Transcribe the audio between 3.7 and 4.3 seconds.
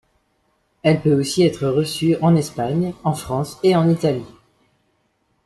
en Italie.